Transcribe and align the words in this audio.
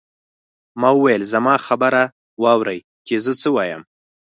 ما 0.81 0.89
وویل 0.97 1.21
زما 1.33 1.55
خبره 1.67 2.03
واورئ 2.43 2.79
چې 3.07 3.15
زه 3.25 3.31
څه 3.41 3.49
وایم. 3.55 3.81